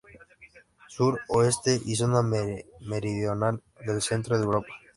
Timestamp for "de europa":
4.35-4.73